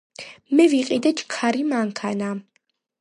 [0.59, 2.31] მე ვიყიდე ჩქარი მანქანა